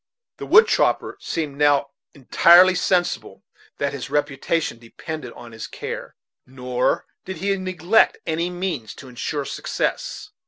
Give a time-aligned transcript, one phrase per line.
[0.37, 3.43] The wood chopper seemed now entirely sensible
[3.77, 6.15] that his reputation depended on his care;
[6.47, 10.31] nor did he neglect any means to insure success.